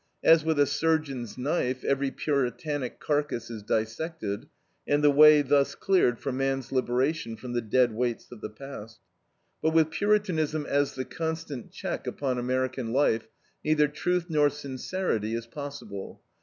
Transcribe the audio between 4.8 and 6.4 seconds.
and the way thus cleared for